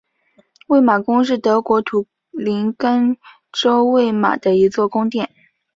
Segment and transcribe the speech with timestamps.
[0.65, 3.17] 魏玛宫是德国图林根
[3.51, 5.29] 州魏玛的一座宫殿。